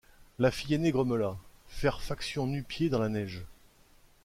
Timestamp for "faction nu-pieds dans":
2.01-2.97